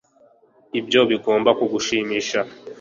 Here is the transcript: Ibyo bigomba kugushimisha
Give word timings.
Ibyo 0.79 0.99
bigomba 1.09 1.49
kugushimisha 1.59 2.39